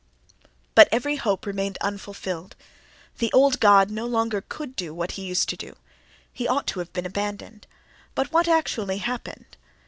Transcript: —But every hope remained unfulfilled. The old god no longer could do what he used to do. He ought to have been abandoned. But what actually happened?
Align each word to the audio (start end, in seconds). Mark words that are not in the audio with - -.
—But 0.73 0.89
every 0.91 1.17
hope 1.17 1.45
remained 1.45 1.77
unfulfilled. 1.79 2.55
The 3.19 3.31
old 3.33 3.59
god 3.59 3.91
no 3.91 4.07
longer 4.07 4.41
could 4.41 4.75
do 4.75 4.95
what 4.95 5.11
he 5.11 5.21
used 5.27 5.47
to 5.49 5.55
do. 5.55 5.75
He 6.33 6.47
ought 6.47 6.65
to 6.73 6.79
have 6.79 6.91
been 6.91 7.05
abandoned. 7.05 7.67
But 8.15 8.31
what 8.31 8.47
actually 8.47 8.97
happened? 8.97 9.57